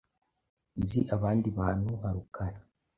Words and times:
Nzi 0.81 0.99
abandi 1.15 1.47
bantu 1.57 1.87
nka 1.97 2.09
Rukara. 2.15 2.59